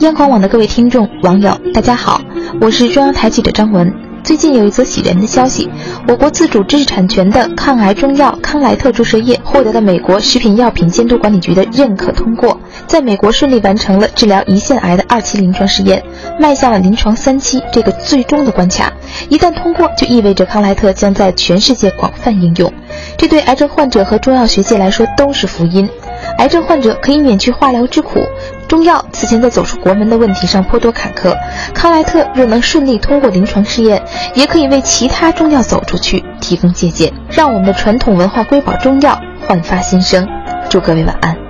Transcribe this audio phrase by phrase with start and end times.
[0.00, 2.20] 央广网的各位听众、网友，大家好，
[2.60, 3.92] 我是中央台记者张文。
[4.24, 5.70] 最近有一则喜人的消息，
[6.08, 16.02] 我国自主知识产权的抗癌中药康莱特注射液获得了美国食品药品监督管理局的认可通过，在美国顺利完成了治疗胰腺癌的二期临床试验，
[16.40, 18.92] 迈向了临床三期这个最终的关卡。
[19.28, 22.72] 一旦通过，就意味着康莱特将在全世界广泛应用，
[23.16, 25.88] 这对癌症患者和中药学界来说都是福音。
[26.38, 28.18] 癌症患者可以免去化疗之苦。
[28.68, 31.36] 中药此前在走出国门的问题上颇多坎坷，
[31.74, 34.02] 康莱特若能顺利通过临床试验，
[34.34, 40.26] 也可以为其他中药走出去提供借鉴，让我们的传统文化瑰宝中药焕发新生。
[40.70, 41.43] 祝各位晚安。